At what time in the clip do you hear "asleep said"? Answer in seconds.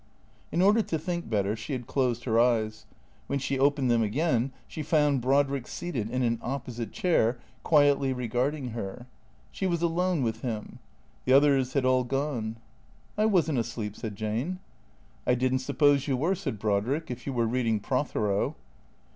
13.59-14.15